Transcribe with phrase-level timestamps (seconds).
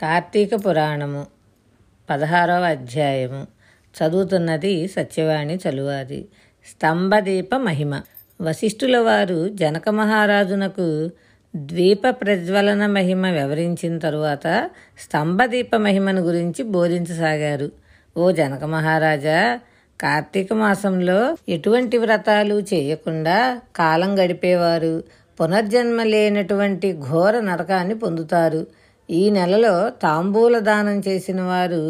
[0.00, 1.26] కార్తీక పురాణము
[2.10, 3.46] పదహారవ అధ్యాయము.
[3.96, 6.28] చదువుతున్నది సత్యవాణి చలువాది.
[6.66, 8.00] స్తంభదీప మహిమ.
[8.42, 11.10] వశిష్ఠుల వారు జనక మహారాజునకు
[11.56, 17.70] ద్వీప ప్రజ్వలన మహిమ వివరించిన తరువాత స్తంభదీప మహిమను గురించి బోధించసాగారు.
[18.16, 19.60] ఓ జనక మహారాజా
[20.00, 25.04] కార్తీక మాసంలో ఎటువంటి వ్రతాలు చేయకుండా కాలం గడిపేవారు.
[25.40, 28.66] పునర్జన్మ లేనటువంటి ఘోర నరకాన్ని పొందుతారు.
[29.08, 31.82] ఈ నెలలో తాంబూల దానం చేసిన వారు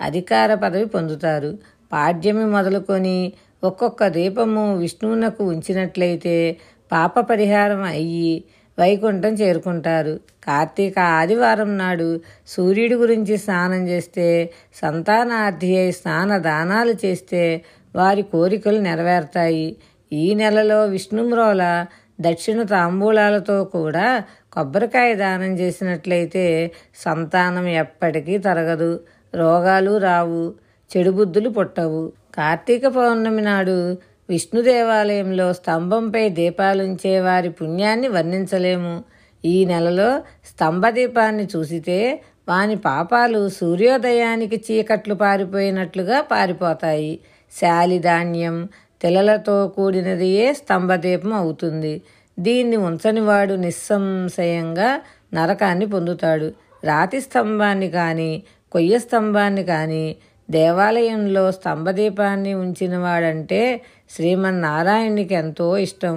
[0.00, 1.50] అధికార పదవి పొందుతారు.
[1.92, 3.18] పాడ్యమి మొదలుకొని
[3.64, 6.36] ఒక్కొక్క దీపము విష్ణువునకు ఉంచినట్లయితే
[6.92, 8.44] పాప పరిహారం అయ్యి
[8.78, 10.14] వైకుంఠం చేరుకుంటారు.
[10.46, 12.08] కార్తీక ఆదివారం నాడు
[12.46, 14.26] సూర్యుడి గురించి స్నానం చేస్తే
[14.74, 17.62] సంతానార్థి అయి స్నాన దానాలు చేస్తే
[17.94, 19.76] వారి కోరికలు నెరవేరుతాయి.
[20.12, 21.62] ఈ నెలలో విష్ణుమ్రోల
[22.20, 29.00] దక్షిణ తాంబూలాలతో కూడా కొబ్బరికాయ దానం చేసినట్లయితే సంతానం ఎప్పటికీ తరగదు.
[29.34, 30.54] రోగాలు రావు
[30.90, 32.12] చెడు బుద్ధులు పుట్టవు.
[32.34, 33.78] కార్తీక పౌర్ణమి నాడు
[34.28, 39.04] విష్ణు దేవాలయంలో స్తంభంపై దీపాలుంచే వారి పుణ్యాన్ని వర్ణించలేము.
[39.44, 47.12] ఈ నెలలో స్తంభదీపాన్ని చూసితే వాని పాపాలు సూర్యోదయానికి చీకట్లు పారిపోయినట్లుగా పారిపోతాయి.
[47.52, 48.68] శాలిధాన్యం
[49.02, 51.94] తిలలతో కూడినదియే స్తంభదీపం అవుతుంది?
[52.38, 55.00] దీన్ని ఉంచనివాడు నిస్సంశయంగా
[55.34, 56.48] నరకాన్ని పొందుతాడు.
[56.84, 58.30] రాతి స్తంభాన్ని కానీ
[58.72, 60.16] కొయ్య స్తంభాన్ని కానీ
[60.50, 63.60] దేవాలయంలో స్తంభదీపాన్ని ఉంచినవాడంటే
[64.10, 66.14] శ్రీమన్నారాయణునికి ఎంతో ఇష్టం.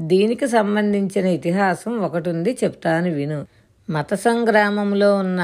[0.00, 3.46] దీనికి సంబంధించిన ఇతిహాసం ఒకటి ఉంది చెప్తాను విను.
[3.90, 5.42] మత సంగ్రామంలో ఉన్న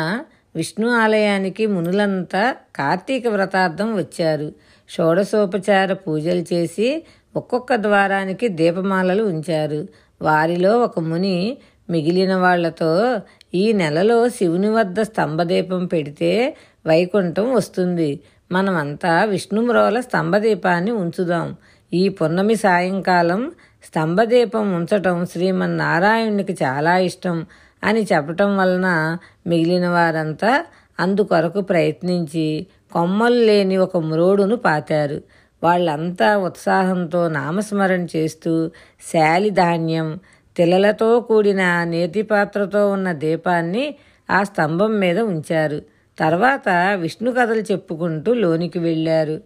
[0.57, 2.43] విష్ణు ఆలయానికి మునులంతా
[2.77, 4.49] కార్తీక వ్రతార్థం వచ్చారు.
[4.89, 7.03] షోడశోపచార పూజలు చేసి
[7.37, 9.89] ఒక్కొక్క ద్వారానికి దీపమాలలు ఉంచారు.
[10.23, 11.57] వారిలో ఒక ముని
[11.91, 13.21] మిగిలిన వాళ్ళతో
[13.55, 18.21] ఈ నెలలో శివుని వద్ద స్తంభదీపం పెడితే వైకుంఠం వస్తుంది.
[18.53, 21.57] మనమంతా విష్ణుమ్రోల స్తంభదీపాన్ని ఉంచుదాం.
[21.93, 23.53] ఈ పున్నమి సాయంకాలం
[23.85, 27.47] స్తంభదీపం ఉంచటం శ్రీమన్నారాయణునికి చాలా ఇష్టం
[27.85, 30.65] అని చెప్పటం వలన మిగిలిన వారంతా
[31.01, 35.23] అందుకొరకు ప్రయత్నించి కొమ్మలు లేని ఒక మ్రోడును పాతారు.
[35.63, 38.71] వాళ్ళంతా ఉత్సాహంతో నామస్మరణ చేస్తూ
[39.13, 40.19] శాలి ధాన్యం
[40.57, 43.95] తిలలతో కూడిన నేతి పాత్రతో ఉన్న దీపాన్ని
[44.31, 45.83] ఆ స్తంభం మీద ఉంచారు.
[46.19, 49.41] తర్వాత విష్ణు కథలు చెప్పుకుంటూ లోనికి వెళ్ళారు.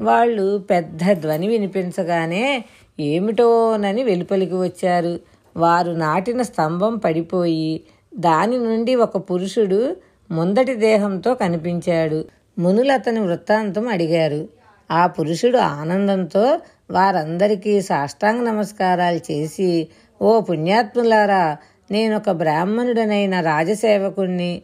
[0.00, 2.64] వాళ్ళు పెద్ద ధ్వని వినిపించగానే
[3.00, 5.20] ఏమిటోనని వెలుపలికి వచ్చారు.
[5.56, 7.80] వారు నాటిన స్తంభం పడిపోయి
[8.18, 9.96] దాని నుండి ఒక పురుషుడు
[10.30, 12.24] ముందటి దేహంతో కనిపించాడు.
[12.58, 14.48] మునులు అతని వృత్తాంతం అడిగారు.
[14.90, 16.58] ఆ పురుషుడు ఆనందంతో
[16.90, 19.88] వారందరికీ సాష్టాంగ నమస్కారాలు చేసి
[20.22, 21.56] ఓ పుణ్యాత్ములారా
[21.90, 24.62] నేనొక బ్రాహ్మణుడనైన రాజసేవకుణ్ణి.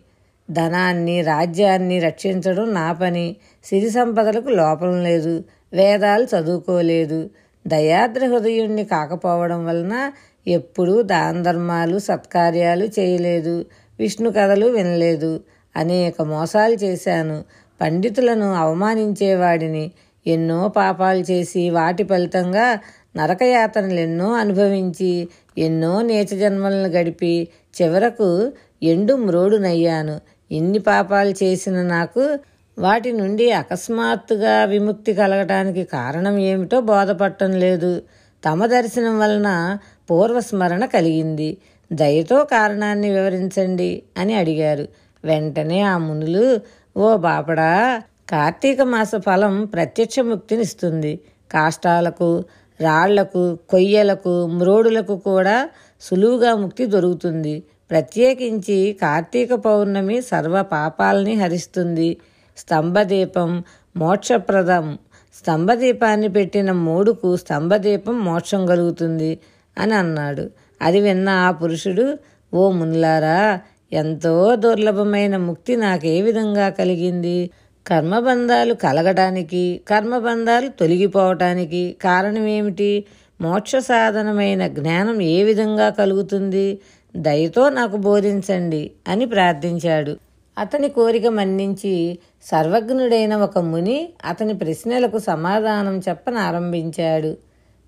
[0.51, 3.37] ధనాన్ని రాజ్యాన్ని రక్షించడం నా పని.
[3.65, 5.45] సిరి సంపదలకు లోపం లేదు.
[5.73, 7.31] వేదాలు చదువుకోలేదు.
[7.67, 10.13] దయాద్ర హృదయుణ్ణి కాకపోవడం వలన
[10.49, 13.67] ఎప్పుడూ దాన ధర్మాలు సత్కార్యాలు చేయలేదు.
[13.99, 15.41] విష్ణు కథలు వినలేదు.
[15.77, 17.45] అనేక మోసాలు చేశాను.
[17.85, 19.93] పండితులను అవమానించేవాడిని.
[20.27, 22.79] ఎన్నో పాపాలు చేసి వాటి ఫలితంగా
[23.17, 25.29] నరకయాతనలు ఎన్నో అనుభవించి
[25.59, 27.49] ఎన్నో నీచ జన్మలను గడిపి
[27.83, 28.53] చివరకు
[28.83, 30.21] ఎండు మ్రోడునయ్యాను.
[30.51, 32.39] ఇన్ని పాపాలు చేసిన నాకు
[32.79, 38.03] వాటి నుండి అకస్మాత్తుగా విముక్తి కలగటానికి కారణం ఏమిటో బోధపట్టం లేదు.
[38.45, 39.79] తమ దర్శనం వలన
[40.11, 41.57] పూర్వస్మరణ కలిగింది.
[41.93, 44.89] దయతో కారణాన్ని వివరించండి అని అడిగారు.
[45.25, 46.61] వెంటనే ఆ మునులు
[46.97, 51.21] ఓ బాపడా కార్తీక మాస ఫలం ప్రత్యక్ష ముక్తినిస్తుంది.
[51.53, 52.45] కాష్టాలకు
[52.81, 55.69] రాళ్ళకు కొయ్యలకు మ్రోడులకు కూడా
[56.01, 57.63] సులువుగా ముక్తి దొరుకుతుంది.
[57.91, 62.17] ప్రత్యేకించి కార్తీక పౌర్ణమి సర్వ పాపాలని హరిస్తుంది.
[62.57, 63.51] స్తంభదీపం
[63.97, 64.99] మోక్షప్రదం.
[65.35, 69.39] స్తంభదీపాన్ని పెట్టిన మూడుకు స్తంభదీపం మోక్షం కలుగుతుంది
[69.79, 70.51] అని అన్నాడు.
[70.83, 72.19] అది విన్న ఆ పురుషుడు
[72.55, 73.61] ఓ మున్లారా
[73.93, 77.51] ఎంతో దుర్లభమైన ముక్తి నాకే విధంగా కలిగింది.
[77.87, 83.05] కర్మబంధాలు కలగటానికి కర్మబంధాలు తొలగిపోవటానికి కారణం ఏమిటి
[83.41, 86.79] మోక్ష సాధనమైన జ్ఞానం ఏ విధంగా కలుగుతుంది?
[87.17, 90.17] దయతో నాకు బోధించండి అని ప్రార్థించాడు.
[90.59, 97.37] అతని కోరిక మన్నించి సర్వజ్ఞుడైన ఒక ముని అతని ప్రశ్నలకు సమాధానం చెప్పనారంభించాడు.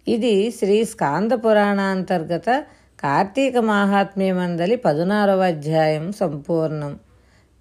[0.08, 2.64] ఇది శ్రీ స్కాంద పురాణాంతర్గత
[3.02, 6.98] కార్తీక మాహాత్మ్యమందలి పదునారవ అధ్యాయం సంపూర్ణం.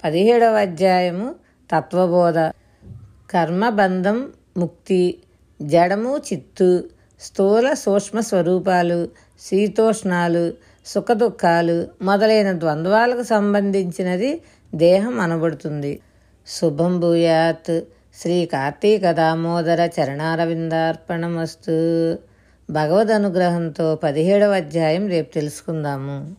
[0.03, 1.35] పదిహేడవ అధ్యాయము
[1.75, 2.39] తత్వబోధ.
[3.31, 5.17] కర్మబంధం ముక్తి.
[5.61, 6.83] జడము చిత్తు.
[7.21, 9.09] స్థూల సూక్ష్మ స్వరూపాలు.
[9.39, 10.53] శీతోష్ణాలు.
[10.85, 11.87] సుఖదుఖాలు.
[12.01, 14.41] మొదలైన ద్వంద్వాలకు సంబంధించినది
[14.75, 15.99] దేహం అనబడుతుంది.
[16.47, 17.81] శుభం భూయాత్.
[18.21, 21.71] శ్రీ కార్తీక దామోదర చరణారవిందార్పణమస్తు.
[22.69, 26.35] భగవద్ అనుగ్రహంతో పదిహేడవ అధ్యాయం రేపు తెలుసుకుందాము.